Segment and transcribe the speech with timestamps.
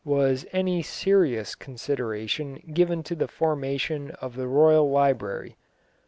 [0.03, 5.55] was any serious consideration given to the formation of the Royal Library.